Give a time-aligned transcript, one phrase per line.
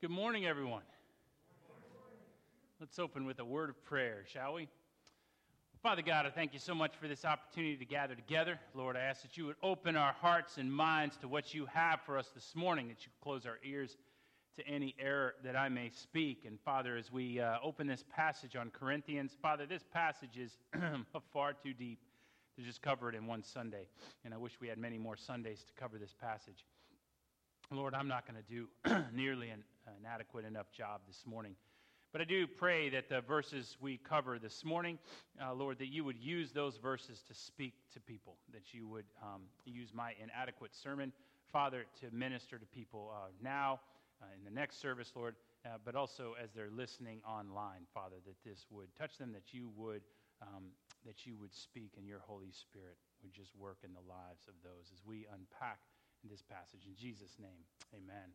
[0.00, 0.84] Good morning, everyone.
[2.78, 4.68] Let's open with a word of prayer, shall we?
[5.82, 8.60] Father God, I thank you so much for this opportunity to gather together.
[8.74, 12.00] Lord, I ask that you would open our hearts and minds to what you have
[12.06, 13.96] for us this morning, that you close our ears
[14.54, 16.44] to any error that I may speak.
[16.46, 20.58] And Father, as we uh, open this passage on Corinthians, Father, this passage is
[21.32, 21.98] far too deep
[22.56, 23.88] to just cover it in one Sunday.
[24.24, 26.64] And I wish we had many more Sundays to cover this passage.
[27.70, 31.54] Lord, I'm not going to do nearly an, an adequate enough job this morning.
[32.12, 34.98] But I do pray that the verses we cover this morning,
[35.42, 39.04] uh, Lord, that you would use those verses to speak to people, that you would
[39.22, 41.12] um, use my inadequate sermon,
[41.52, 43.80] Father, to minister to people uh, now,
[44.22, 48.48] uh, in the next service, Lord, uh, but also as they're listening online, Father, that
[48.48, 50.00] this would touch them, that you would,
[50.40, 50.64] um,
[51.04, 54.54] that you would speak and your Holy Spirit would just work in the lives of
[54.64, 55.80] those as we unpack
[56.24, 56.80] in this passage.
[56.86, 58.30] In Jesus' name, amen.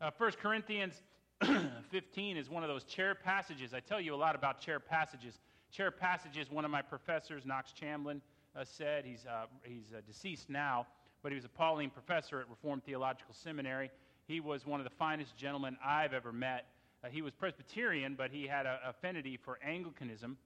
[0.00, 1.02] Uh, 1 Corinthians
[1.90, 3.74] 15 is one of those chair passages.
[3.74, 5.38] I tell you a lot about chair passages.
[5.70, 8.20] Chair passages, one of my professors, Knox Chamblin,
[8.54, 10.86] uh, said, he's, uh, he's uh, deceased now,
[11.22, 13.90] but he was a Pauline professor at Reformed Theological Seminary.
[14.26, 16.66] He was one of the finest gentlemen I've ever met.
[17.04, 20.36] Uh, he was Presbyterian, but he had an affinity for Anglicanism.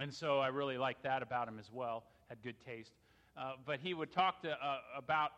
[0.00, 2.92] And so I really liked that about him as well, had good taste.
[3.36, 5.30] Uh, but he would talk to, uh, about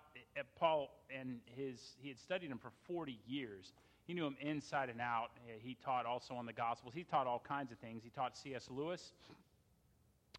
[0.56, 3.72] Paul and his, he had studied him for 40 years.
[4.06, 5.30] He knew him inside and out.
[5.60, 6.92] He taught also on the Gospels.
[6.94, 8.02] He taught all kinds of things.
[8.02, 8.68] He taught C.S.
[8.70, 9.12] Lewis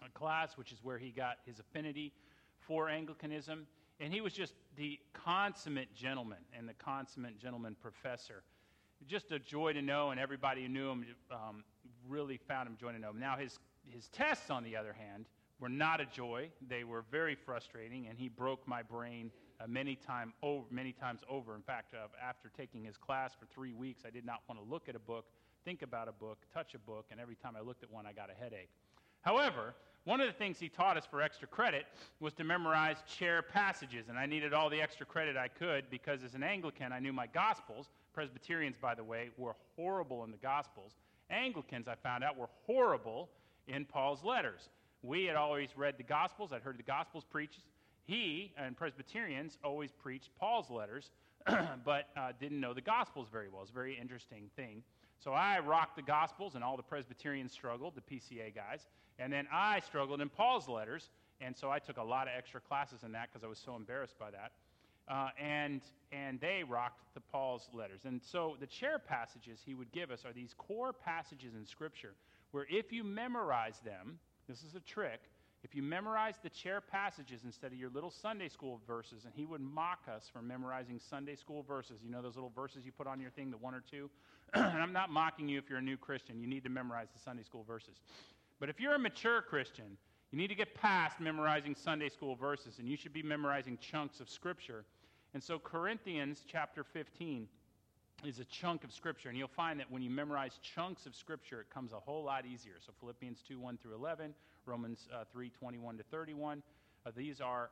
[0.05, 2.11] a class, which is where he got his affinity
[2.59, 3.67] for Anglicanism.
[3.99, 8.43] And he was just the consummate gentleman and the consummate gentleman professor.
[9.07, 11.63] Just a joy to know, and everybody who knew him um,
[12.07, 13.11] really found him joy to know.
[13.11, 15.25] Now, his, his tests, on the other hand,
[15.59, 16.49] were not a joy.
[16.67, 21.21] They were very frustrating, and he broke my brain uh, many, time over, many times
[21.29, 21.55] over.
[21.55, 24.69] In fact, uh, after taking his class for three weeks, I did not want to
[24.69, 25.25] look at a book,
[25.63, 28.13] think about a book, touch a book, and every time I looked at one, I
[28.13, 28.69] got a headache.
[29.21, 29.73] However,
[30.05, 31.87] one of the things he taught us for extra credit
[32.19, 36.23] was to memorize chair passages, and I needed all the extra credit I could because
[36.23, 37.89] as an Anglican, I knew my Gospels.
[38.13, 40.91] Presbyterians, by the way, were horrible in the Gospels.
[41.31, 43.29] Anglicans, I found out, were horrible
[43.67, 44.69] in Paul's letters.
[45.01, 47.61] We had always read the Gospels, I'd heard the Gospels preached.
[48.05, 51.11] He and Presbyterians always preached Paul's letters,
[51.85, 53.61] but uh, didn't know the Gospels very well.
[53.61, 54.83] It's a very interesting thing.
[55.19, 58.87] So I rocked the Gospels, and all the Presbyterians struggled, the PCA guys.
[59.17, 61.09] And then I struggled in Paul's letters,
[61.41, 63.75] and so I took a lot of extra classes in that because I was so
[63.75, 64.51] embarrassed by that.
[65.07, 68.01] Uh, and, and they rocked the Paul's letters.
[68.05, 72.13] And so the chair passages he would give us are these core passages in Scripture
[72.51, 74.17] where if you memorize them,
[74.47, 75.19] this is a trick.
[75.65, 79.47] If you memorize the chair passages instead of your little Sunday school verses, and he
[79.47, 83.07] would mock us for memorizing Sunday school verses, you know those little verses you put
[83.07, 84.07] on your thing, the one or two?
[84.53, 86.39] and I'm not mocking you if you're a new Christian.
[86.39, 87.95] You need to memorize the Sunday school verses.
[88.59, 89.97] But if you're a mature Christian,
[90.29, 94.19] you need to get past memorizing Sunday school verses, and you should be memorizing chunks
[94.19, 94.85] of Scripture.
[95.33, 97.47] And so, Corinthians chapter 15
[98.23, 99.29] is a chunk of Scripture.
[99.29, 102.45] And you'll find that when you memorize chunks of Scripture, it comes a whole lot
[102.45, 102.75] easier.
[102.85, 104.33] So Philippians 2 1 through 11,
[104.67, 106.63] Romans uh, 3 21 to 31.
[107.05, 107.69] Uh, these are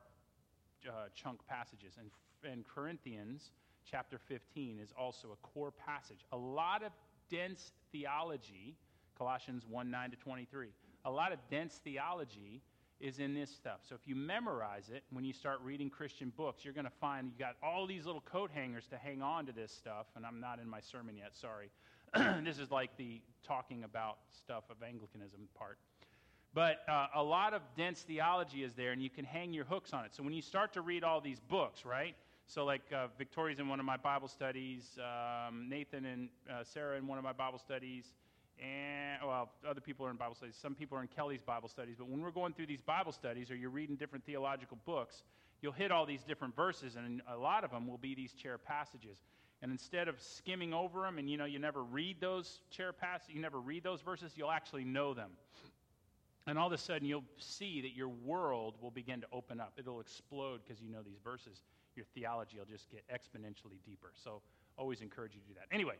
[0.87, 1.95] uh, chunk passages.
[1.99, 2.09] And,
[2.51, 3.51] and Corinthians
[3.89, 6.25] chapter 15 is also a core passage.
[6.31, 6.91] A lot of
[7.29, 8.75] dense theology,
[9.17, 10.67] Colossians 1 9 to 23.
[11.05, 12.61] A lot of dense theology
[12.99, 13.81] is in this stuff.
[13.87, 17.31] So if you memorize it, when you start reading Christian books, you're going to find
[17.33, 20.05] you got all these little coat hangers to hang on to this stuff.
[20.15, 21.69] And I'm not in my sermon yet, sorry.
[22.43, 25.79] this is like the talking about stuff of Anglicanism part.
[26.53, 29.91] But uh, a lot of dense theology is there, and you can hang your hooks
[29.93, 30.13] on it.
[30.13, 32.15] So when you start to read all these books, right?
[32.45, 36.97] So, like uh, Victoria's in one of my Bible studies, um, Nathan and uh, Sarah
[36.97, 38.13] in one of my Bible studies,
[38.61, 40.55] and well, other people are in Bible studies.
[40.61, 41.95] Some people are in Kelly's Bible studies.
[41.97, 45.23] But when we're going through these Bible studies, or you're reading different theological books,
[45.61, 48.57] you'll hit all these different verses, and a lot of them will be these chair
[48.57, 49.17] passages.
[49.61, 53.33] And instead of skimming over them, and you know, you never read those chair passages,
[53.33, 55.31] you never read those verses, you'll actually know them.
[56.45, 59.73] And all of a sudden, you'll see that your world will begin to open up.
[59.77, 61.61] It'll explode because you know these verses.
[61.95, 64.11] Your theology will just get exponentially deeper.
[64.23, 64.41] So,
[64.77, 65.67] always encourage you to do that.
[65.71, 65.95] Anyway,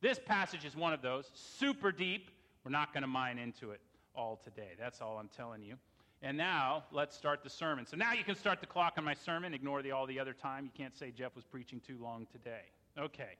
[0.00, 2.30] this passage is one of those, super deep.
[2.64, 3.80] We're not going to mine into it
[4.14, 4.72] all today.
[4.78, 5.76] That's all I'm telling you.
[6.22, 7.86] And now, let's start the sermon.
[7.86, 9.54] So now you can start the clock on my sermon.
[9.54, 10.64] Ignore the, all the other time.
[10.64, 12.62] You can't say Jeff was preaching too long today.
[12.98, 13.36] Okay.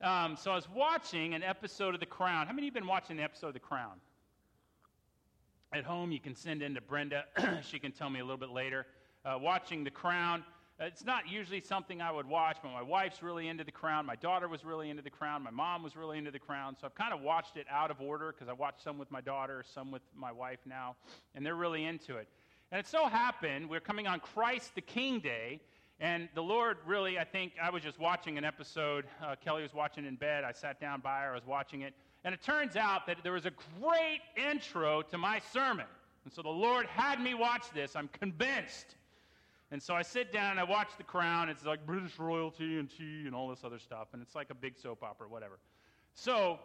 [0.00, 2.46] Um, so I was watching an episode of The Crown.
[2.46, 4.00] How many of you have been watching the episode of The Crown?
[5.74, 7.24] At home, you can send in to Brenda.
[7.62, 8.86] she can tell me a little bit later.
[9.24, 10.44] Uh, watching The Crown.
[10.78, 14.06] It's not usually something I would watch, but my wife's really into The Crown.
[14.06, 15.42] My daughter was really into The Crown.
[15.42, 16.76] My mom was really into The Crown.
[16.80, 19.20] So I've kind of watched it out of order because I watched some with my
[19.20, 20.94] daughter, some with my wife now,
[21.34, 22.28] and they're really into it.
[22.70, 25.60] And it so happened we're coming on Christ the King Day,
[25.98, 29.06] and the Lord really, I think, I was just watching an episode.
[29.20, 30.44] Uh, Kelly was watching in bed.
[30.44, 31.94] I sat down by her, I was watching it.
[32.24, 35.86] And it turns out that there was a great intro to my sermon.
[36.24, 37.94] And so the Lord had me watch this.
[37.94, 38.96] I'm convinced.
[39.70, 41.48] And so I sit down and I watch The Crown.
[41.48, 44.08] It's like British royalty and tea and all this other stuff.
[44.12, 45.58] And it's like a big soap opera, whatever.
[46.14, 46.58] So,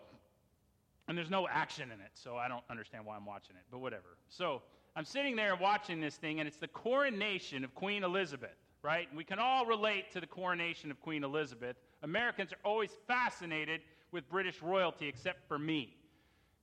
[1.08, 2.12] and there's no action in it.
[2.14, 4.18] So I don't understand why I'm watching it, but whatever.
[4.30, 4.62] So
[4.96, 9.08] I'm sitting there watching this thing, and it's the coronation of Queen Elizabeth, right?
[9.14, 11.76] We can all relate to the coronation of Queen Elizabeth.
[12.04, 15.96] Americans are always fascinated with British royalty, except for me.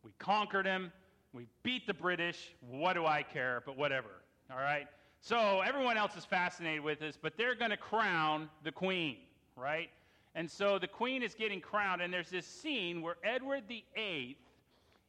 [0.02, 0.92] We conquered them.
[1.32, 2.54] We beat the British.
[2.68, 3.62] What do I care?
[3.66, 4.08] But whatever.
[4.50, 4.86] All right?
[5.20, 9.16] So everyone else is fascinated with this, but they're going to crown the queen,
[9.56, 9.88] right?
[10.34, 14.36] And so the queen is getting crowned, and there's this scene where Edward VIII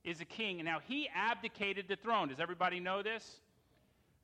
[0.04, 0.60] is a king.
[0.60, 2.30] And now he abdicated the throne.
[2.30, 3.42] Does everybody know this?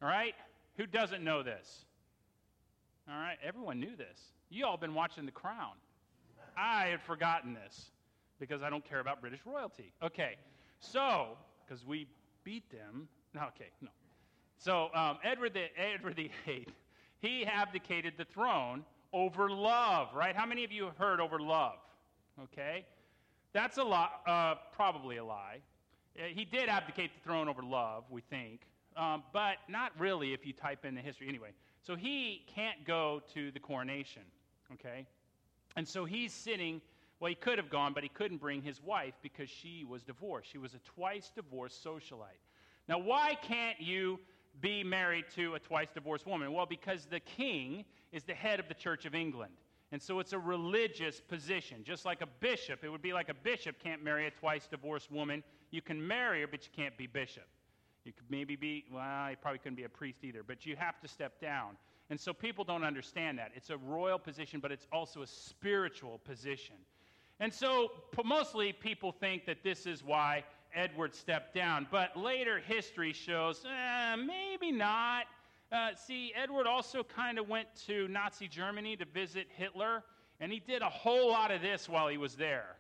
[0.02, 0.34] All right?
[0.78, 1.86] Who doesn't know this?
[3.10, 4.32] All right, everyone knew this.
[4.50, 5.74] You all been watching The Crown.
[6.56, 7.90] I had forgotten this
[8.48, 9.94] because I don't care about British royalty.
[10.02, 10.36] Okay,
[10.80, 12.08] so, because we
[12.44, 13.08] beat them.
[13.36, 13.90] No, okay, no.
[14.60, 16.68] So um, Edward, the, Edward VIII,
[17.20, 20.36] he abdicated the throne over love, right?
[20.36, 21.80] How many of you have heard over love?
[22.44, 22.86] Okay,
[23.52, 25.62] that's a lie, uh, probably a lie.
[26.16, 30.46] Uh, he did abdicate the throne over love, we think, um, but not really if
[30.46, 31.28] you type in the history.
[31.28, 31.50] Anyway,
[31.82, 34.22] so he can't go to the coronation,
[34.74, 35.08] okay?
[35.76, 36.82] And so he's sitting,
[37.24, 40.52] well, he could have gone, but he couldn't bring his wife because she was divorced.
[40.52, 42.42] She was a twice divorced socialite.
[42.90, 44.20] Now, why can't you
[44.60, 46.52] be married to a twice divorced woman?
[46.52, 49.54] Well, because the king is the head of the Church of England.
[49.94, 51.86] And so it's a religious position.
[51.86, 55.10] Just like a bishop, it would be like a bishop can't marry a twice divorced
[55.10, 55.46] woman.
[55.72, 57.48] You can marry her, but you can't be bishop.
[58.04, 61.00] You could maybe be, well, you probably couldn't be a priest either, but you have
[61.00, 61.78] to step down.
[62.10, 63.52] And so people don't understand that.
[63.56, 66.76] It's a royal position, but it's also a spiritual position.
[67.40, 67.92] And so
[68.24, 70.44] mostly people think that this is why
[70.74, 71.88] Edward stepped down.
[71.92, 75.26] But later history shows eh, maybe not.
[75.72, 80.04] Uh, see, Edward also kind of went to Nazi Germany to visit Hitler,
[80.40, 82.76] and he did a whole lot of this while he was there.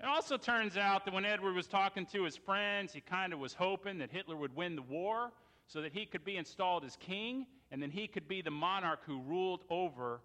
[0.00, 3.38] It also turns out that when Edward was talking to his friends, he kind of
[3.38, 5.32] was hoping that Hitler would win the war
[5.68, 9.00] so that he could be installed as king, and then he could be the monarch
[9.06, 10.20] who ruled over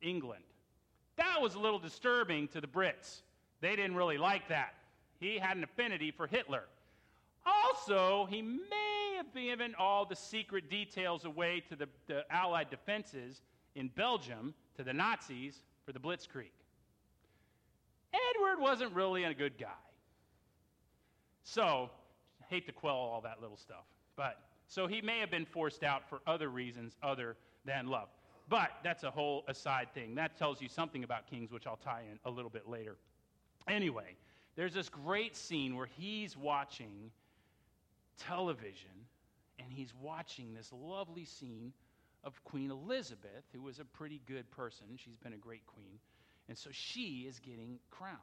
[0.00, 0.42] England.
[1.16, 3.22] That was a little disturbing to the Brits.
[3.60, 4.74] They didn't really like that.
[5.18, 6.64] He had an affinity for Hitler.
[7.46, 13.42] Also, he may have given all the secret details away to the, the Allied defenses
[13.74, 16.50] in Belgium to the Nazis for the Blitzkrieg.
[18.12, 19.68] Edward wasn't really a good guy.
[21.44, 21.90] So,
[22.48, 23.84] hate to quell all that little stuff.
[24.16, 28.08] But, so he may have been forced out for other reasons other than love.
[28.48, 30.14] But that's a whole aside thing.
[30.14, 32.96] That tells you something about kings, which I'll tie in a little bit later.
[33.68, 34.16] Anyway,
[34.54, 37.10] there's this great scene where he's watching
[38.18, 38.90] television
[39.58, 41.72] and he's watching this lovely scene
[42.24, 44.86] of Queen Elizabeth, who was a pretty good person.
[44.96, 45.98] She's been a great queen.
[46.48, 48.18] And so she is getting crowned.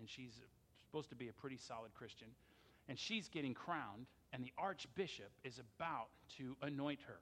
[0.00, 0.40] And she's
[0.86, 2.28] supposed to be a pretty solid Christian.
[2.88, 6.08] And she's getting crowned, and the archbishop is about
[6.38, 7.18] to anoint her.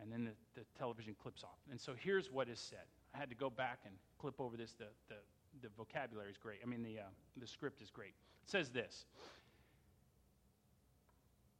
[0.00, 1.58] And then the, the television clips off.
[1.70, 2.86] And so here's what is said.
[3.14, 4.72] I had to go back and clip over this.
[4.72, 5.16] The, the,
[5.62, 6.58] the vocabulary is great.
[6.62, 7.02] I mean, the, uh,
[7.36, 8.14] the script is great.
[8.44, 9.04] It says this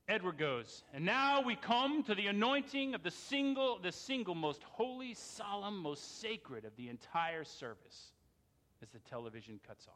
[0.06, 4.62] Edward goes, and now we come to the anointing of the single, the single most
[4.62, 8.12] holy, solemn, most sacred of the entire service
[8.82, 9.94] as the television cuts off.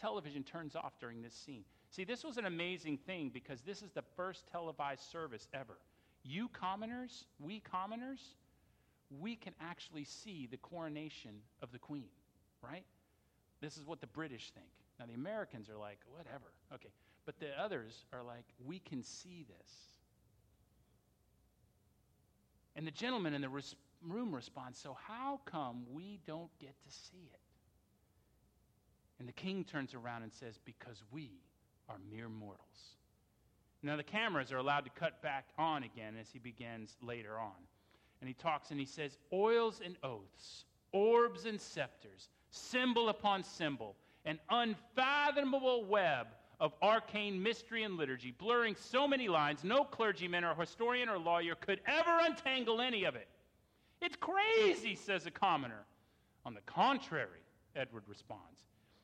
[0.00, 1.64] Television turns off during this scene.
[1.90, 5.76] See, this was an amazing thing because this is the first televised service ever.
[6.24, 8.20] You commoners, we commoners,
[9.20, 12.08] we can actually see the coronation of the queen,
[12.62, 12.84] right?
[13.60, 14.66] This is what the British think.
[14.98, 16.52] Now, the Americans are like, whatever.
[16.72, 16.88] Okay.
[17.26, 19.72] But the others are like, we can see this.
[22.76, 26.90] And the gentleman in the res- room responds, So how come we don't get to
[26.90, 27.40] see it?
[29.18, 31.30] And the king turns around and says, Because we
[31.88, 32.96] are mere mortals.
[33.84, 37.52] Now, the cameras are allowed to cut back on again as he begins later on.
[38.20, 43.94] And he talks and he says, Oils and oaths, orbs and scepters, symbol upon symbol,
[44.24, 46.28] an unfathomable web
[46.60, 51.54] of arcane mystery and liturgy, blurring so many lines, no clergyman or historian or lawyer
[51.54, 53.28] could ever untangle any of it.
[54.00, 55.84] It's crazy, says a commoner.
[56.46, 57.42] On the contrary,
[57.76, 58.42] Edward responds,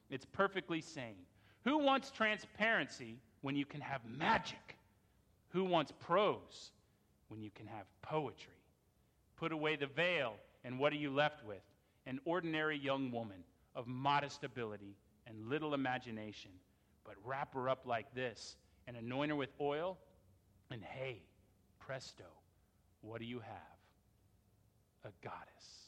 [0.08, 1.26] it's perfectly sane.
[1.64, 4.76] Who wants transparency when you can have magic?
[5.50, 6.70] Who wants prose
[7.28, 8.52] when you can have poetry?
[9.37, 11.62] Put away the veil, and what are you left with?
[12.06, 13.44] An ordinary young woman
[13.75, 16.50] of modest ability and little imagination.
[17.04, 18.56] But wrap her up like this
[18.87, 19.99] and anoint her with oil,
[20.70, 21.23] and hey,
[21.78, 22.25] presto,
[23.00, 23.78] what do you have?
[25.04, 25.80] A goddess.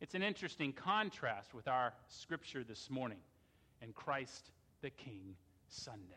[0.00, 3.18] It's an interesting contrast with our scripture this morning
[3.82, 4.50] and Christ
[4.82, 5.36] the King
[5.68, 6.16] Sunday.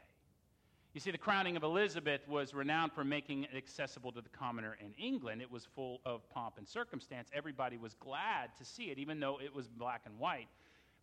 [0.94, 4.78] You see, the crowning of Elizabeth was renowned for making it accessible to the commoner
[4.80, 5.42] in England.
[5.42, 7.30] It was full of pomp and circumstance.
[7.34, 10.48] Everybody was glad to see it, even though it was black and white.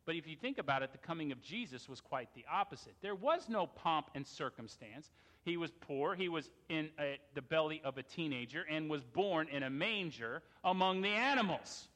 [0.07, 2.95] But if you think about it, the coming of Jesus was quite the opposite.
[3.03, 5.11] There was no pomp and circumstance.
[5.45, 9.49] He was poor, he was in a, the belly of a teenager, and was born
[9.49, 11.89] in a manger among the animals.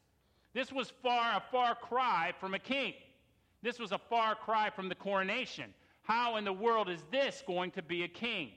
[0.53, 2.95] This was far a far cry from a king.
[3.65, 5.73] This was a far cry from the coronation.
[6.03, 8.51] How in the world is this going to be a king?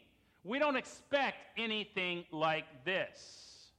[0.43, 3.69] We don't expect anything like this.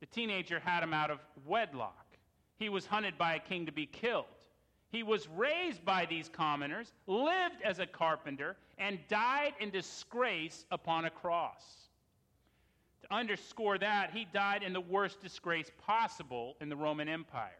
[0.00, 2.04] The teenager had him out of wedlock.
[2.58, 4.26] He was hunted by a king to be killed.
[4.90, 11.06] He was raised by these commoners, lived as a carpenter, and died in disgrace upon
[11.06, 11.62] a cross.
[13.02, 17.56] To underscore that, he died in the worst disgrace possible in the Roman Empire.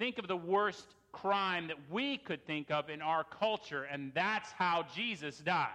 [0.00, 4.50] Think of the worst crime that we could think of in our culture, and that's
[4.50, 5.68] how Jesus died.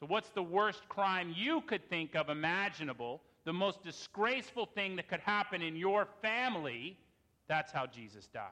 [0.00, 3.22] So, what's the worst crime you could think of imaginable?
[3.44, 6.98] The most disgraceful thing that could happen in your family?
[7.46, 8.50] That's how Jesus died.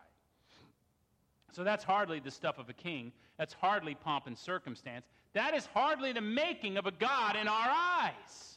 [1.51, 3.11] So, that's hardly the stuff of a king.
[3.39, 5.07] That's hardly pomp and circumstance.
[5.33, 8.52] That is hardly the making of a God in our eyes.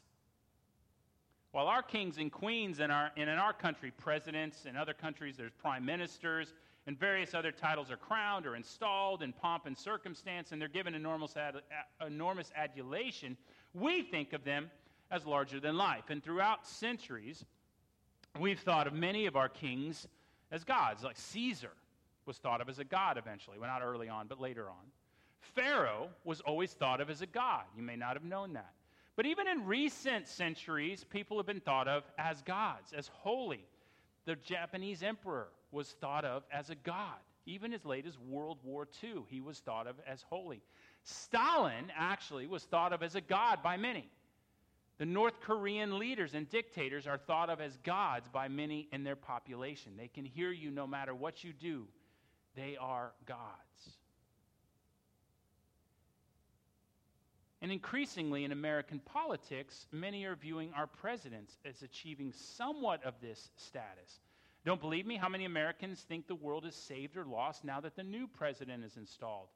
[1.55, 5.37] While our kings and queens in our, and in our country, presidents, in other countries,
[5.37, 6.53] there's prime ministers,
[6.85, 10.93] and various other titles are crowned or installed in pomp and circumstance, and they're given
[10.93, 11.55] enormous, ad,
[12.05, 13.37] enormous adulation,
[13.73, 14.69] we think of them
[15.09, 16.03] as larger than life.
[16.09, 17.45] And throughout centuries,
[18.37, 20.09] we've thought of many of our kings
[20.51, 21.71] as gods, like Caesar
[22.25, 24.91] was thought of as a god eventually, well, not early on, but later on.
[25.39, 27.63] Pharaoh was always thought of as a god.
[27.77, 28.73] You may not have known that.
[29.15, 33.65] But even in recent centuries, people have been thought of as gods, as holy.
[34.25, 37.19] The Japanese emperor was thought of as a god.
[37.45, 40.61] Even as late as World War II, he was thought of as holy.
[41.03, 44.09] Stalin actually was thought of as a god by many.
[44.97, 49.15] The North Korean leaders and dictators are thought of as gods by many in their
[49.15, 49.93] population.
[49.97, 51.85] They can hear you no matter what you do,
[52.55, 53.97] they are gods.
[57.65, 63.49] And increasingly in American politics, many are viewing our presidents as achieving somewhat of this
[63.55, 64.19] status.
[64.65, 65.15] Don't believe me?
[65.15, 68.83] How many Americans think the world is saved or lost now that the new president
[68.83, 69.47] is installed?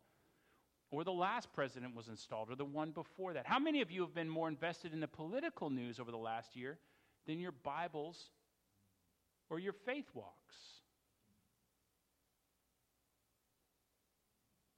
[0.90, 3.46] Or the last president was installed, or the one before that?
[3.46, 6.56] How many of you have been more invested in the political news over the last
[6.56, 6.80] year
[7.28, 8.32] than your Bibles
[9.52, 10.56] or your faith walks?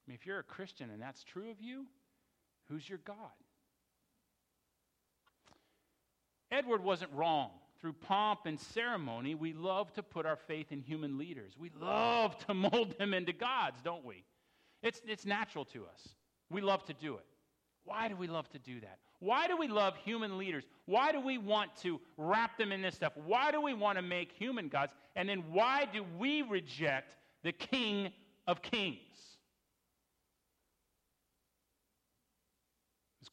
[0.06, 1.86] I mean, if you're a Christian and that's true of you,
[2.72, 3.16] Who's your God?
[6.50, 7.52] Edward wasn't wrong.
[7.82, 11.54] Through pomp and ceremony, we love to put our faith in human leaders.
[11.58, 14.24] We love to mold them into gods, don't we?
[14.84, 16.10] It's, it's natural to us.
[16.50, 17.26] We love to do it.
[17.84, 19.00] Why do we love to do that?
[19.20, 20.64] Why do we love human leaders?
[20.86, 23.14] Why do we want to wrap them in this stuff?
[23.16, 24.94] Why do we want to make human gods?
[25.16, 28.12] And then why do we reject the King
[28.48, 29.00] of Kings?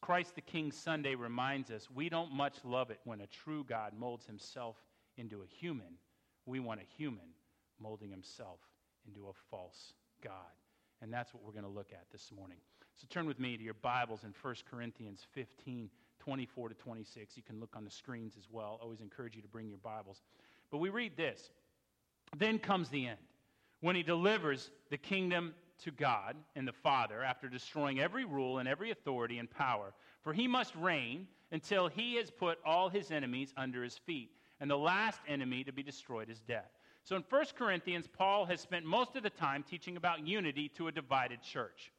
[0.01, 3.93] Christ the King Sunday reminds us, we don't much love it when a true God
[3.97, 4.77] molds himself
[5.17, 5.97] into a human.
[6.45, 7.33] We want a human
[7.79, 8.59] molding himself
[9.05, 10.33] into a false God.
[11.01, 12.57] And that's what we're going to look at this morning.
[12.95, 15.89] So turn with me to your Bibles in 1 Corinthians 15,
[16.19, 17.37] 24 to 26.
[17.37, 18.79] You can look on the screens as well.
[18.81, 20.21] Always encourage you to bring your Bibles.
[20.71, 21.51] But we read this
[22.37, 23.19] Then comes the end,
[23.81, 28.67] when he delivers the kingdom to God and the Father after destroying every rule and
[28.67, 29.93] every authority and power.
[30.21, 34.31] For he must reign until he has put all his enemies under his feet.
[34.59, 36.69] And the last enemy to be destroyed is death.
[37.03, 40.87] So in 1 Corinthians, Paul has spent most of the time teaching about unity to
[40.87, 41.91] a divided church.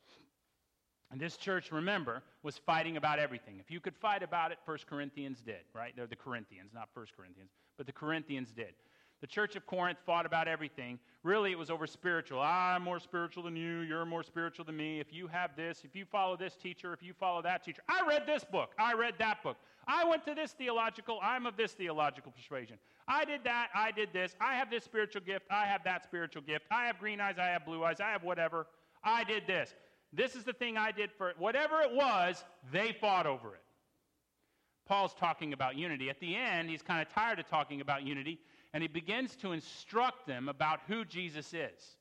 [1.10, 3.58] And this church, remember, was fighting about everything.
[3.58, 5.92] If you could fight about it, 1 Corinthians did, right?
[5.96, 8.74] They're the Corinthians, not 1 Corinthians, but the Corinthians did.
[9.20, 10.98] The church of Corinth fought about everything.
[11.22, 12.40] Really, it was over spiritual.
[12.42, 13.80] Ah, I'm more spiritual than you.
[13.80, 14.98] You're more spiritual than me.
[14.98, 17.82] If you have this, if you follow this teacher, if you follow that teacher.
[17.86, 18.72] I read this book.
[18.78, 19.58] I read that book.
[19.86, 21.18] I went to this theological.
[21.22, 22.78] I'm of this theological persuasion.
[23.06, 23.68] I did that.
[23.74, 24.34] I did this.
[24.40, 25.44] I have this spiritual gift.
[25.50, 26.64] I have that spiritual gift.
[26.70, 27.36] I have green eyes.
[27.38, 28.00] I have blue eyes.
[28.00, 28.66] I have whatever.
[29.04, 29.74] I did this.
[30.14, 31.34] This is the thing I did for.
[31.38, 33.62] Whatever it was, they fought over it.
[34.86, 36.08] Paul's talking about unity.
[36.08, 38.40] At the end, he's kind of tired of talking about unity
[38.72, 41.96] and he begins to instruct them about who Jesus is.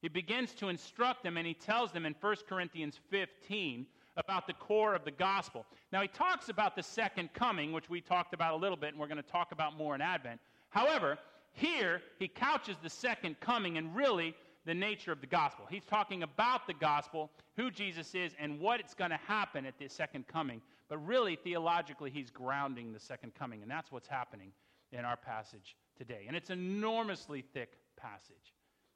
[0.00, 4.54] He begins to instruct them, and he tells them in 1 Corinthians 15 about the
[4.54, 5.66] core of the gospel.
[5.92, 8.98] Now, he talks about the second coming, which we talked about a little bit, and
[8.98, 10.40] we're going to talk about more in Advent.
[10.70, 11.18] However,
[11.52, 15.66] here he couches the second coming and really the nature of the gospel.
[15.68, 19.78] He's talking about the gospel, who Jesus is, and what it's going to happen at
[19.78, 20.62] the second coming.
[20.88, 24.52] But really, theologically, he's grounding the second coming, and that's what's happening
[24.92, 26.24] in our passage today.
[26.26, 28.54] And it's an enormously thick passage,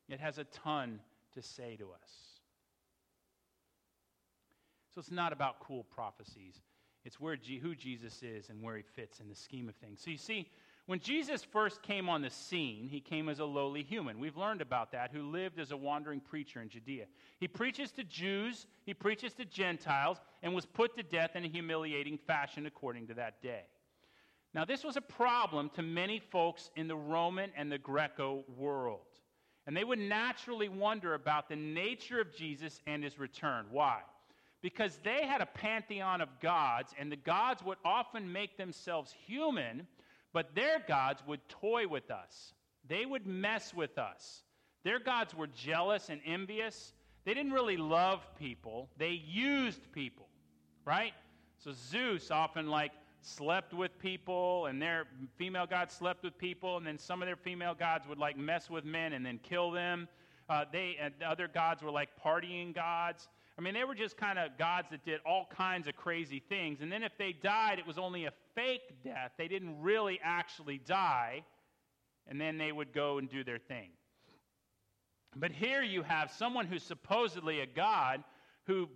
[0.09, 1.01] it has a ton
[1.35, 2.11] to say to us.
[4.95, 6.63] So it's not about cool prophecies.
[7.05, 10.01] It's where G- who Jesus is and where he fits in the scheme of things.
[10.01, 10.49] So you see,
[10.87, 14.19] when Jesus first came on the scene, he came as a lowly human.
[14.19, 17.07] We've learned about that, who lived as a wandering preacher in Judea.
[17.41, 21.49] He preaches to Jews, he preaches to Gentiles, and was put to death in a
[21.49, 23.65] humiliating fashion according to that day.
[24.55, 29.01] Now, this was a problem to many folks in the Roman and the Greco world.
[29.67, 33.67] And they would naturally wonder about the nature of Jesus and his return.
[33.71, 34.01] Why?
[34.63, 39.87] Because they had a pantheon of gods, and the gods would often make themselves human,
[40.33, 42.55] but their gods would toy with us.
[42.89, 44.45] They would mess with us.
[44.85, 46.93] Their gods were jealous and envious.
[47.25, 50.29] They didn't really love people, they used people,
[50.85, 51.13] right?
[51.59, 52.93] So Zeus often, like,
[53.25, 55.07] slept with people and their
[55.37, 58.69] female gods slept with people and then some of their female gods would like mess
[58.69, 60.09] with men and then kill them.
[60.49, 63.29] Uh, they and other gods were like partying gods.
[63.59, 66.81] I mean they were just kind of gods that did all kinds of crazy things.
[66.83, 69.33] And then if they died it was only a fake death.
[69.39, 71.45] They didn't really actually die
[72.27, 73.91] and then they would go and do their thing.
[75.37, 78.23] But here you have someone who's supposedly a god
[78.67, 78.89] who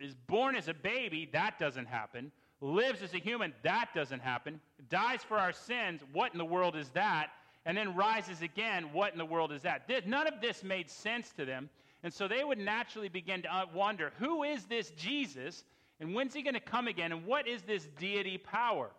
[0.00, 1.28] is born as a baby.
[1.32, 4.60] That doesn't happen lives as a human, that doesn't happen.
[4.88, 7.30] Dies for our sins, what in the world is that?
[7.66, 9.88] And then rises again, what in the world is that?
[10.06, 11.68] None of this made sense to them.
[12.02, 15.64] And so they would naturally begin to uh, wonder who is this Jesus?
[16.00, 17.12] And when's he going to come again?
[17.12, 18.90] And what is this deity power?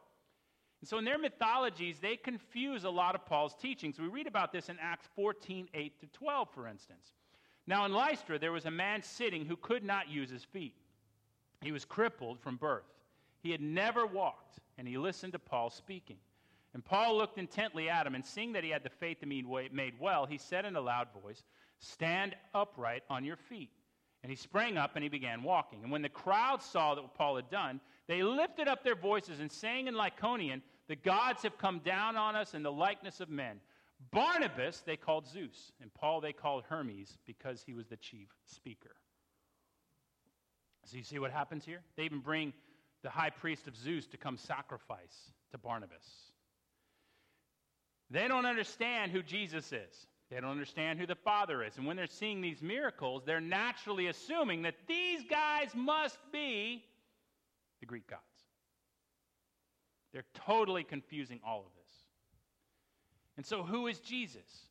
[0.81, 3.99] And so in their mythologies, they confuse a lot of Paul's teachings.
[3.99, 7.13] We read about this in Acts 14 8 to 12, for instance.
[7.67, 10.75] Now in Lystra, there was a man sitting who could not use his feet,
[11.61, 12.83] he was crippled from birth.
[13.41, 16.17] He had never walked, and he listened to Paul speaking.
[16.73, 19.43] And Paul looked intently at him, and seeing that he had the faith to be
[19.71, 21.43] made well, he said in a loud voice,
[21.79, 23.71] Stand upright on your feet.
[24.23, 25.81] And he sprang up and he began walking.
[25.81, 29.39] And when the crowd saw that what Paul had done, they lifted up their voices
[29.39, 33.29] and sang in Lycaonian, The gods have come down on us in the likeness of
[33.29, 33.59] men.
[34.11, 38.95] Barnabas they called Zeus, and Paul they called Hermes because he was the chief speaker.
[40.85, 41.81] So you see what happens here?
[41.95, 42.53] They even bring
[43.03, 46.05] the high priest of Zeus to come sacrifice to Barnabas.
[48.09, 50.07] They don't understand who Jesus is.
[50.29, 51.77] They don't understand who the Father is.
[51.77, 56.83] And when they're seeing these miracles, they're naturally assuming that these guys must be
[57.79, 58.21] the Greek gods.
[60.13, 61.93] They're totally confusing all of this.
[63.37, 64.67] And so, who is Jesus?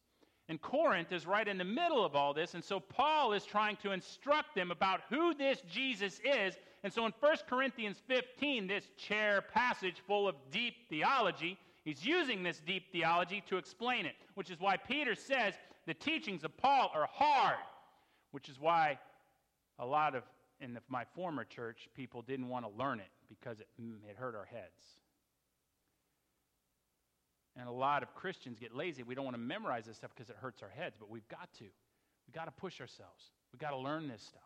[0.49, 2.55] And Corinth is right in the middle of all this.
[2.55, 7.05] And so, Paul is trying to instruct them about who this Jesus is and so
[7.05, 12.91] in 1 Corinthians 15, this chair passage full of deep theology, he's using this deep
[12.91, 15.55] theology to explain it, which is why Peter says
[15.87, 17.59] the teachings of Paul are hard,
[18.31, 18.99] which is why
[19.79, 20.23] a lot of,
[20.61, 24.17] in the, my former church, people didn't want to learn it because it, mm, it
[24.17, 24.85] hurt our heads.
[27.57, 29.03] And a lot of Christians get lazy.
[29.03, 31.53] We don't want to memorize this stuff because it hurts our heads, but we've got
[31.59, 31.65] to.
[31.65, 33.33] We've got to push ourselves.
[33.53, 34.43] We've got to learn this stuff.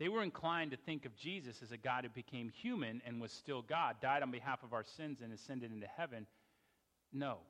[0.00, 3.30] They were inclined to think of Jesus as a God who became human and was
[3.30, 6.26] still God, died on behalf of our sins and ascended into heaven.
[7.12, 7.40] No.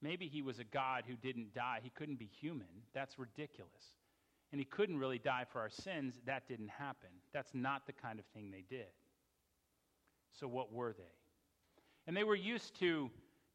[0.00, 1.80] Maybe he was a God who didn't die.
[1.82, 2.66] He couldn't be human.
[2.94, 3.92] That's ridiculous.
[4.50, 6.14] And he couldn't really die for our sins.
[6.24, 7.10] That didn't happen.
[7.34, 8.88] That's not the kind of thing they did.
[10.40, 11.02] So, what were they?
[12.06, 13.10] And they were used to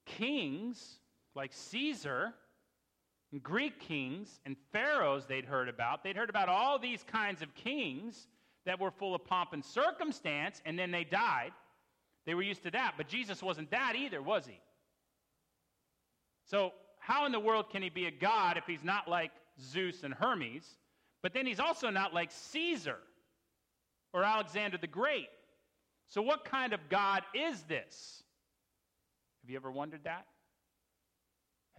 [0.06, 1.00] kings
[1.34, 2.36] like Caesar
[3.38, 6.04] Greek kings and pharaohs they'd heard about.
[6.04, 8.28] They'd heard about all these kinds of kings
[8.66, 11.52] that were full of pomp and circumstance, and then they died.
[12.26, 12.96] They were used to that.
[12.98, 14.60] But Jesus wasn't that either, was he?
[16.46, 20.04] So, how in the world can he be a God if he's not like Zeus
[20.04, 20.78] and Hermes?
[21.22, 22.98] But then he's also not like Caesar
[24.14, 25.30] or Alexander the Great.
[26.08, 28.24] So, what kind of God is this?
[29.42, 30.26] Have you ever wondered that?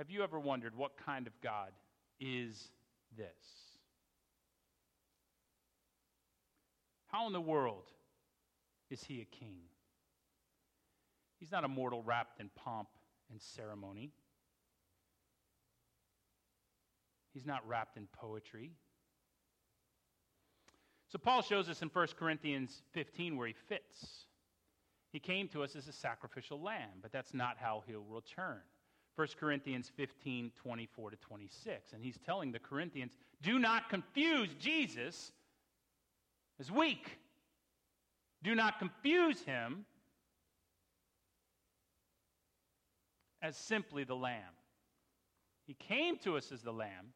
[0.00, 1.72] Have you ever wondered what kind of God
[2.18, 2.70] is
[3.18, 3.26] this?
[7.08, 7.84] How in the world
[8.88, 9.58] is he a king?
[11.38, 12.88] He's not a mortal wrapped in pomp
[13.30, 14.14] and ceremony.
[17.34, 18.70] He's not wrapped in poetry.
[21.10, 24.24] So Paul shows us in 1 Corinthians 15 where he fits.
[25.12, 28.62] He came to us as a sacrificial lamb, but that's not how he'll return.
[29.20, 31.92] 1 Corinthians 15, 24 to 26.
[31.92, 35.30] And he's telling the Corinthians, do not confuse Jesus
[36.58, 37.18] as weak.
[38.42, 39.84] Do not confuse him
[43.42, 44.54] as simply the lamb.
[45.66, 47.12] He came to us as the lamb.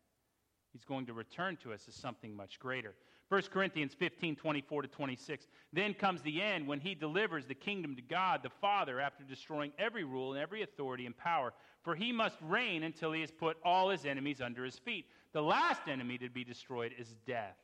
[0.74, 2.94] He's going to return to us as something much greater.
[3.28, 5.46] 1 Corinthians 15, 24 to 26.
[5.72, 9.72] Then comes the end when he delivers the kingdom to God the Father after destroying
[9.78, 11.52] every rule and every authority and power.
[11.82, 15.06] For he must reign until he has put all his enemies under his feet.
[15.32, 17.56] The last enemy to be destroyed is death.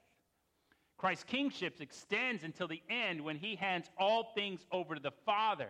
[0.97, 5.69] Christ's kingship extends until the end when he hands all things over to the Father.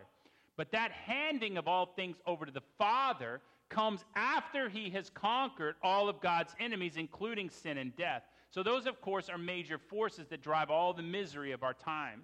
[0.56, 5.76] But that handing of all things over to the Father comes after he has conquered
[5.82, 8.22] all of God's enemies, including sin and death.
[8.50, 12.22] So, those, of course, are major forces that drive all the misery of our time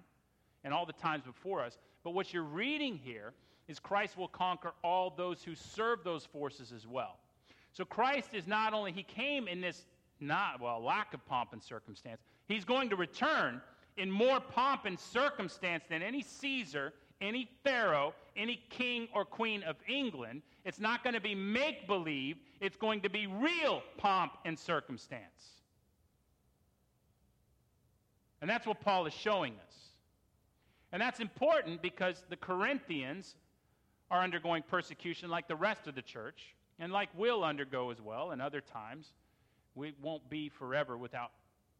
[0.63, 1.77] and all the times before us.
[2.03, 3.33] But what you're reading here
[3.67, 7.17] is Christ will conquer all those who serve those forces as well.
[7.71, 9.85] So, Christ is not only, he came in this
[10.19, 13.61] not, well, lack of pomp and circumstance, he's going to return
[13.95, 19.75] in more pomp and circumstance than any Caesar, any Pharaoh, any king or queen of
[19.87, 20.41] England.
[20.65, 25.57] It's not going to be make believe, it's going to be real pomp and circumstance.
[28.41, 29.75] And that's what Paul is showing us.
[30.91, 33.35] And that's important because the Corinthians
[34.09, 38.31] are undergoing persecution like the rest of the church, and like we'll undergo as well
[38.31, 39.11] in other times.
[39.75, 41.31] We won't be forever without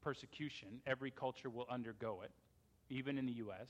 [0.03, 0.67] persecution.
[0.85, 2.31] Every culture will undergo it,
[2.89, 3.69] even in the U.S.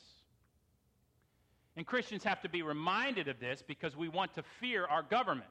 [1.75, 5.49] And Christians have to be reminded of this because we want to fear our government.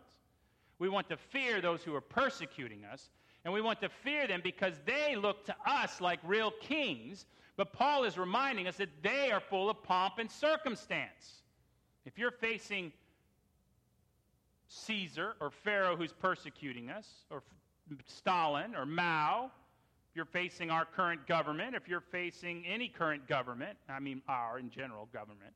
[0.78, 3.08] We want to fear those who are persecuting us,
[3.46, 7.26] and we want to fear them because they look to us like real kings.
[7.56, 11.42] But Paul is reminding us that they are full of pomp and circumstance.
[12.04, 12.92] If you're facing
[14.66, 17.44] Caesar or Pharaoh who's persecuting us, or
[18.04, 19.52] Stalin or Mao,
[20.10, 24.58] if you're facing our current government, if you're facing any current government, I mean our
[24.58, 25.54] in general government,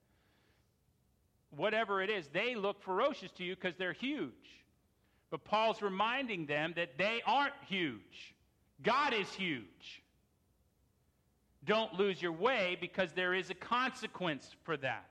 [1.50, 4.60] whatever it is, they look ferocious to you because they're huge.
[5.30, 8.34] But Paul's reminding them that they aren't huge.
[8.82, 10.02] God is huge.
[11.64, 15.06] Don't lose your way because there is a consequence for that.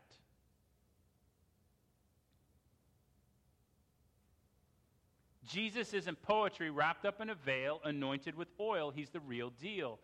[5.47, 8.91] Jesus isn't poetry wrapped up in a veil, anointed with oil.
[8.91, 9.99] He's the real deal.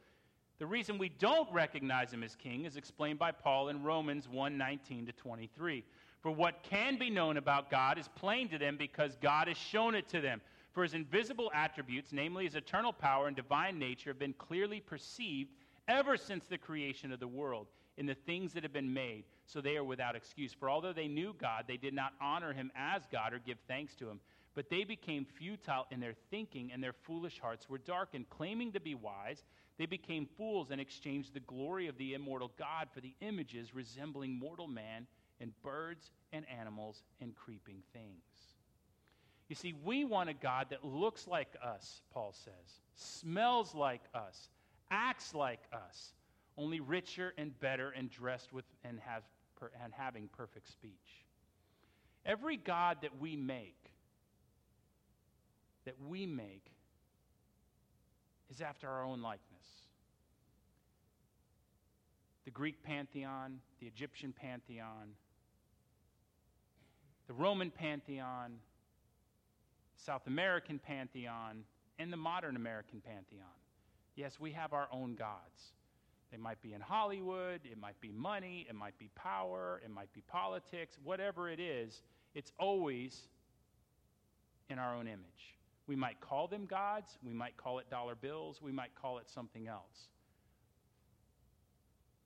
[0.58, 4.58] The reason we don't recognize him as king is explained by Paul in Romans 1
[4.58, 5.84] 19 to 23.
[6.26, 9.94] For what can be known about God is plain to them because God has shown
[9.94, 10.42] it to them.
[10.74, 15.52] For his invisible attributes, namely his eternal power and divine nature, have been clearly perceived
[15.88, 19.62] ever since the creation of the world in the things that have been made, so
[19.62, 20.52] they are without excuse.
[20.52, 23.94] For although they knew God, they did not honor him as God or give thanks
[23.98, 24.20] to him.
[24.56, 28.32] But they became futile in their thinking, and their foolish hearts were darkened.
[28.32, 29.44] Claiming to be wise,
[29.78, 34.40] they became fools and exchanged the glory of the immortal God for the images resembling
[34.40, 35.06] mortal man
[35.40, 38.56] and birds and animals and creeping things.
[39.48, 44.50] You see, we want a God that looks like us, Paul says, smells like us,
[44.90, 46.14] acts like us,
[46.58, 49.24] only richer and better and dressed with and, has,
[49.84, 51.26] and having perfect speech.
[52.26, 53.78] Every God that we make,
[55.86, 56.72] that we make,
[58.50, 59.42] is after our own likeness.
[62.46, 65.10] The Greek pantheon, the Egyptian pantheon,
[67.28, 68.58] the Roman pantheon,
[69.96, 71.64] South American pantheon,
[71.98, 73.48] and the modern American pantheon.
[74.16, 75.74] Yes, we have our own gods.
[76.32, 80.12] They might be in Hollywood, it might be money, it might be power, it might
[80.14, 82.02] be politics, whatever it is,
[82.34, 83.28] it's always
[84.70, 85.56] in our own image.
[85.88, 89.30] We might call them gods, we might call it dollar bills, we might call it
[89.30, 90.10] something else.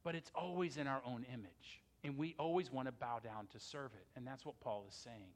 [0.04, 1.82] but it's always in our own image.
[2.04, 4.08] And we always want to bow down to serve it.
[4.16, 5.34] And that's what Paul is saying.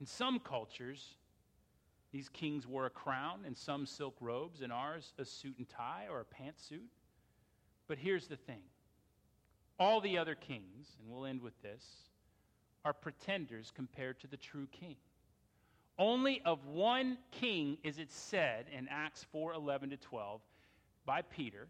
[0.00, 1.14] In some cultures,
[2.12, 6.06] these kings wore a crown and some silk robes, and ours a suit and tie
[6.10, 6.88] or a pantsuit.
[7.88, 8.62] But here's the thing
[9.78, 11.84] all the other kings, and we'll end with this,
[12.84, 14.96] are pretenders compared to the true king.
[15.98, 20.40] Only of one king is it said in Acts 4 11 to 12
[21.04, 21.68] by Peter,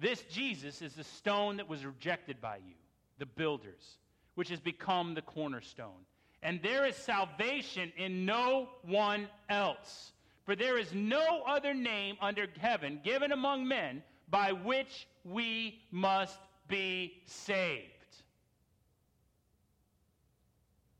[0.00, 2.74] This Jesus is the stone that was rejected by you,
[3.18, 3.98] the builders,
[4.34, 6.06] which has become the cornerstone.
[6.42, 10.12] And there is salvation in no one else.
[10.46, 16.38] For there is no other name under heaven given among men by which we must
[16.66, 17.90] be saved.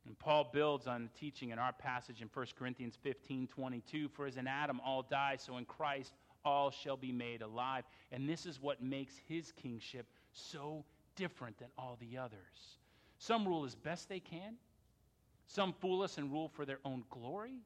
[0.06, 4.08] And Paul builds on the teaching in our passage in 1 Corinthians 15 22.
[4.08, 6.12] For as in Adam all die, so in Christ
[6.44, 7.85] all shall be made alive.
[8.12, 10.85] And this is what makes his kingship so
[11.16, 12.79] different than all the others.
[13.18, 14.55] Some rule as best they can,
[15.46, 17.59] some fool us and rule for their own glory.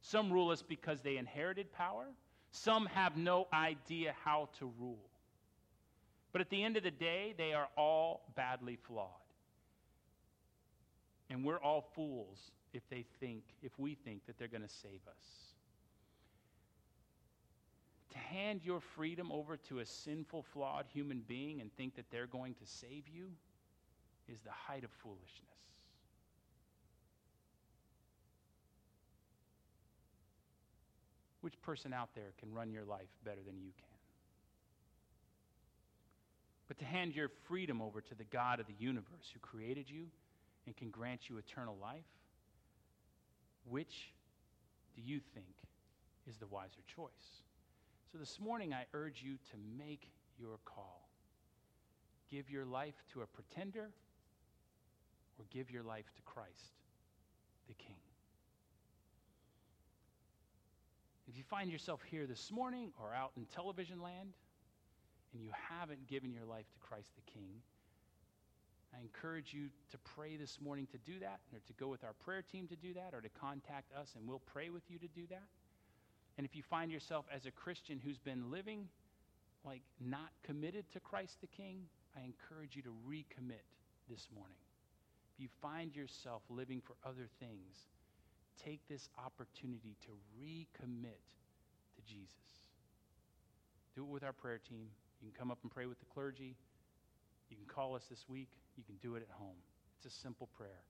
[0.00, 2.06] Some rule us because they inherited power.
[2.50, 5.10] Some have no idea how to rule.
[6.32, 9.08] But at the end of the day, they are all badly flawed.
[11.30, 15.00] And we're all fools if they think, if we think that they're going to save
[15.08, 15.43] us.
[18.34, 22.54] Hand your freedom over to a sinful, flawed human being and think that they're going
[22.54, 23.28] to save you
[24.28, 25.30] is the height of foolishness.
[31.42, 33.98] Which person out there can run your life better than you can?
[36.66, 40.06] But to hand your freedom over to the God of the universe who created you
[40.66, 42.02] and can grant you eternal life,
[43.68, 44.12] which
[44.96, 45.54] do you think
[46.28, 47.44] is the wiser choice?
[48.14, 51.08] So this morning, I urge you to make your call.
[52.30, 53.90] Give your life to a pretender
[55.36, 56.78] or give your life to Christ,
[57.66, 57.96] the King.
[61.26, 64.28] If you find yourself here this morning or out in television land
[65.32, 67.62] and you haven't given your life to Christ the King,
[68.96, 72.14] I encourage you to pray this morning to do that, or to go with our
[72.24, 75.08] prayer team to do that, or to contact us and we'll pray with you to
[75.08, 75.42] do that.
[76.36, 78.88] And if you find yourself as a Christian who's been living
[79.64, 81.82] like not committed to Christ the King,
[82.16, 83.64] I encourage you to recommit
[84.08, 84.56] this morning.
[85.34, 87.88] If you find yourself living for other things,
[88.62, 91.22] take this opportunity to recommit
[91.96, 92.34] to Jesus.
[93.94, 94.86] Do it with our prayer team.
[95.20, 96.56] You can come up and pray with the clergy.
[97.48, 98.50] You can call us this week.
[98.76, 99.56] You can do it at home.
[99.96, 100.82] It's a simple prayer.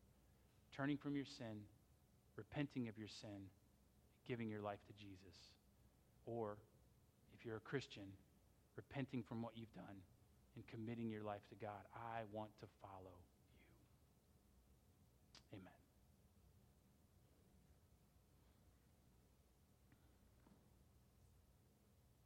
[0.75, 1.63] Turning from your sin,
[2.37, 3.49] repenting of your sin,
[4.27, 5.37] giving your life to Jesus.
[6.27, 6.57] Or,
[7.39, 8.05] if you're a Christian,
[8.77, 10.03] repenting from what you've done
[10.57, 11.83] and committing your life to God.
[11.95, 13.15] I want to follow.